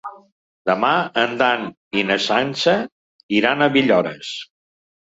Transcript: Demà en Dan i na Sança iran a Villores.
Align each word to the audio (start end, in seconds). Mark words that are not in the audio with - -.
Demà 0.69 0.93
en 1.25 1.35
Dan 1.41 1.67
i 2.01 2.07
na 2.09 2.17
Sança 2.29 2.77
iran 3.43 3.65
a 3.69 3.73
Villores. 3.79 4.35